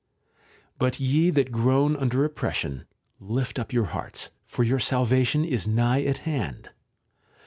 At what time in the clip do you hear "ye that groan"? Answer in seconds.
0.99-1.95